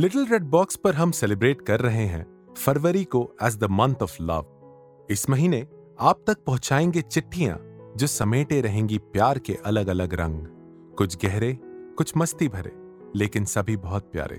[0.00, 4.16] Little red box पर हम celebrate कर रहे हैं फरवरी को as the month of
[4.20, 5.66] love इस महीने
[6.00, 7.58] आप तक पहुंचाएँगे चिट्ठियाँ
[7.96, 10.46] जो समेटे रहेंगी प्यार के अलग अलग रंग।
[10.98, 11.58] कुछ गहरे,
[11.96, 12.72] कुछ मस्ती भरे,
[13.18, 14.36] लेकिन सभी बहुत प्यारे।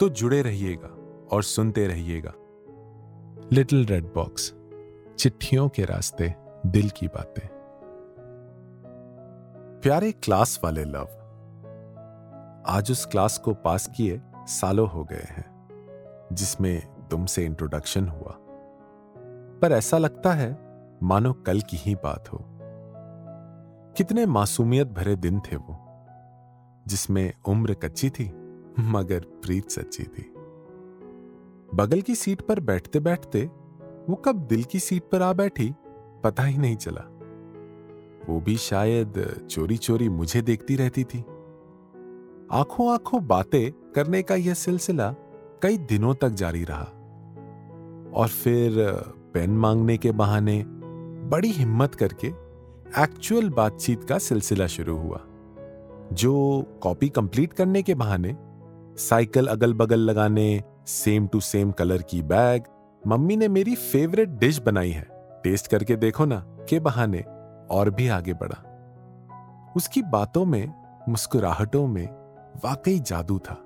[0.00, 0.88] तो जुड़े रहिएगा
[1.32, 2.32] और सुनते रहिएगा।
[3.52, 4.54] लिटिल रेड बॉक्स
[5.18, 6.34] चिट्ठियों के रास्ते
[6.66, 7.48] दिल की बातें।
[9.82, 11.08] प्यारे क्लास वाले लव,
[12.66, 15.68] आज उस क्लास को पास किए सालों हो गए हैं,
[16.32, 18.36] जिसमें तुमसे इंट्रोडक्शन हुआ।
[19.62, 20.58] पर ऐसा लगता है,
[21.02, 22.44] मानो कल की ही बात हो।
[23.96, 25.76] कितने मासूमियत भरे दिन थे वो,
[26.86, 28.32] जिसमें उम्र कच्ची थी,
[28.80, 30.32] मगर प्रीत सच्ची थी।
[31.74, 33.50] बगल की सीट पर बैठते बैठते
[34.08, 35.74] वो कब दिल की सीट पर आ बैठी,
[36.24, 37.00] पता ही नहीं चला।
[38.28, 41.24] वो भी शायद चोरी चोरी मुझे देखती रहती थी।
[42.52, 45.14] आँखों आँखों बातें करने का यह सिलसिला
[45.62, 46.84] कई दिनों तक जारी रहा।
[48.14, 48.72] और फिर
[49.34, 50.64] पेन मांगने के बहाने
[51.30, 52.28] बड़ी हिम्मत करके
[52.98, 55.20] एक्चुअल बातचीत का सिलसिला शुरू हुआ,
[56.12, 58.36] जो कॉपी कंप्लीट करने के बहाने
[58.98, 62.62] साइकिल अगल बगल लगाने, सेम टू सेम कलर की बैग,
[63.06, 65.06] मम्मी ने मेरी फेवरेट डिश बनाई है,
[65.44, 67.20] टेस्ट करके देखो ना, के बहाने
[67.70, 70.72] और भी आगे बढ़ा। उसकी बातों में,
[71.08, 72.06] मुस्कुराहटों में
[72.64, 73.62] वाकई जादू था।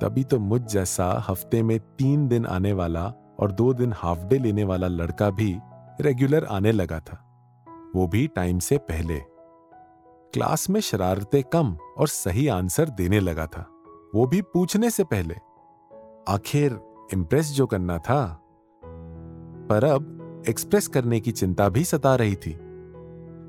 [0.00, 4.38] तभी तो मुझ जैसा हफ़्ते में तीन दिन आने वाला और दो दिन हाफ़ डे
[4.38, 5.58] लेने वाला लड़का भी
[6.00, 7.24] रेगुलर आने लगा था।
[7.96, 9.20] वो भी टाइम से पहले।
[10.32, 13.66] क्लास में शरारतें कम और सही आंसर देने लगा था।
[14.14, 15.34] वो भी पूछने से पहले।
[16.28, 16.80] आखिर
[17.12, 18.40] इम्प्रेस जो करना था,
[19.70, 22.58] पर अब एक्सप्रेस करने की चिंता भी सता रही थी।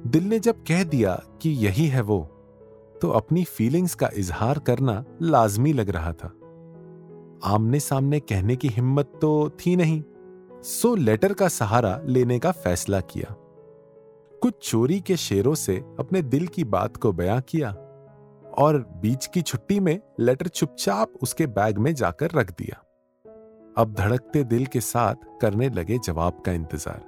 [0.07, 2.19] दिल ने जब कह दिया कि यही है वो
[3.01, 6.33] तो अपनी फीलिंग्स का इजहार करना लाजमी लग रहा था।
[7.43, 10.01] आमने सामने कहने की हिम्मत तो थी नहीं।
[10.63, 13.35] सो लेटर का सहारा लेने का फैसला किया।
[14.41, 17.69] कुछ चोरी के शेरों से अपने दिल की बात को बयां किया
[18.57, 22.81] और बीच की छुट्टी में लेटर चुपचाप उसके बैग में जाकर रख दिया।
[23.77, 27.01] अब धड़कते दिल के साथ करने लगे जवाब का इंतज़ार।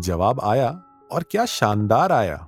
[0.00, 0.70] जवाब आया
[1.12, 2.46] और क्या शानदार आया।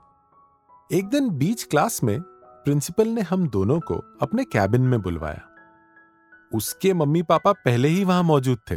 [0.91, 5.48] एक दिन बीच क्लास में प्रिंसिपल ने हम दोनों को अपने कैबिन में बुलवाया।
[6.54, 8.76] उसके मम्मी पापा पहले ही वहाँ मौजूद थे।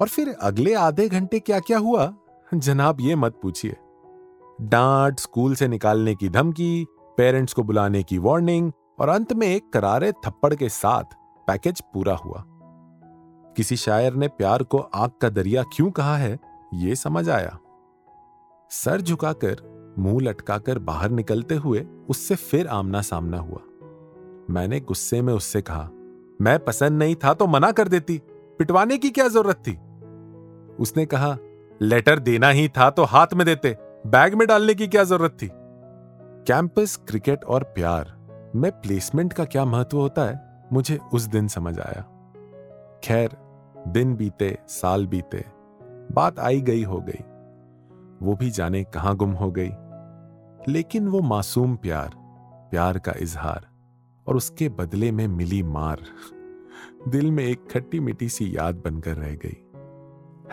[0.00, 2.14] और फिर अगले आधे घंटे क्या क्या हुआ?
[2.54, 3.76] जनाब, ये मत पूछिए।
[4.60, 9.72] डांट, स्कूल से निकालने की धमकी, पेरेंट्स को बुलाने की वार्निंग और अंत में एक
[9.72, 11.04] करारे थप्पड़ के साथ
[11.46, 12.44] पैकेज पूरा हुआ।
[13.56, 16.38] किसी शायर ने प्यार को आग का दरिया क्यों कहा है,
[16.74, 17.58] ये समझ आया।
[18.70, 23.60] सर झुकाकर, मुँह लटकाकर बाहर निकलते हुए उससे फिर आमना सामना हुआ।
[24.50, 25.90] मैंने गुस्से में उससे कहा
[26.42, 28.22] मैं पसंद नहीं था तो मना कर देती।
[28.58, 29.78] पिटवाने की क्या ज़रूरत थी?
[30.74, 31.36] उसने कहा,
[31.82, 35.50] लेटर देना ही था तो हाथ में देते। बैग में डालने की क्या ज़रूरत थी?
[36.46, 38.14] कैंपस, क्रिकेट और प्यार
[38.54, 42.02] में प्लेसमेंट का क्या महत्व होता है, मुझे उस दिन समझ आया।
[43.04, 43.36] खैर,
[43.88, 45.44] दिन बीते, साल बीते,
[46.12, 47.24] बात आई गई हो गई।
[48.26, 49.70] वो भी जाने कहाँ गुम हो गई।
[50.72, 52.10] लेकिन वो मासूम प्यार
[52.70, 53.73] प्यार का इजहार।
[54.26, 56.02] और उसके बदले में मिली मार।
[57.08, 59.56] दिल में एक खट्टी मिट्टी सी याद बनकर रह गई।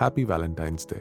[0.01, 0.99] हैप्पी वैलेंटाइंस डे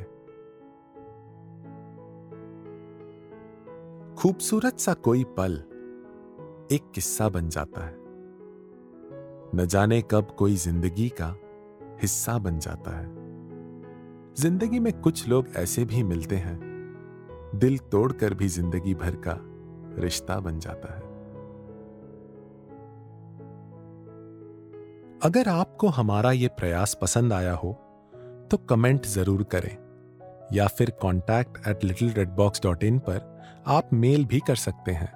[4.15, 5.53] खूबसूरत सा कोई पल
[6.73, 7.99] एक किस्सा बन जाता है।
[9.55, 11.35] न जाने कब कोई ज़िंदगी का
[12.03, 13.09] हिस्सा बन जाता है।
[14.35, 16.59] ज़िंदगी में कुछ लोग ऐसे भी मिलते हैं,
[17.55, 19.37] दिल तोड़कर भी ज़िंदगी भर का
[20.03, 21.10] रिश्ता बन जाता है।
[25.23, 27.73] अगर आपको हमारा ये प्रयास पसंद आया हो
[28.51, 29.77] तो कमेंट ज़रूर करें,
[30.53, 34.93] या फिर contact at little red box dot in पर आप मेल भी कर सकते
[34.93, 35.13] हैं।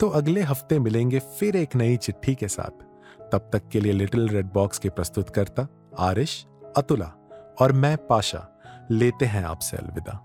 [0.00, 2.82] तो अगले हफ़्ते मिलेंगे फिर एक नई चिट्ठी के साथ।
[3.32, 5.66] तब तक के लिए लिटिल रेड बॉक्स के प्रस्तुतकर्ता
[5.98, 6.46] आरिश,
[6.76, 7.12] अतुला
[7.60, 8.46] और मैं पाशा,
[8.90, 10.18] लेते हैं आपसे अलविदा।